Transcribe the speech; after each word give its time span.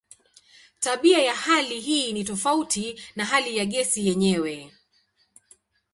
Tabia 0.79 1.19
ya 1.23 1.35
hali 1.35 1.79
hii 1.81 2.13
ni 2.13 2.23
tofauti 2.23 3.01
na 3.15 3.25
hali 3.25 3.57
ya 3.57 3.65
gesi 3.65 4.07
yenyewe. 4.07 4.71